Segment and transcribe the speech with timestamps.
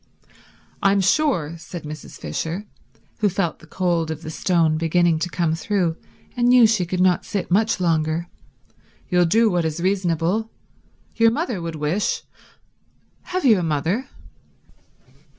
[0.81, 2.17] "I'm sure," said Mrs.
[2.19, 2.65] Fisher,
[3.19, 5.95] who felt the cold of the stone beginning to come through
[6.35, 8.27] and knew she could not sit much longer,
[9.09, 10.49] "you'll do what is reasonable.
[11.17, 14.09] Your mother would wish—have you a mother?"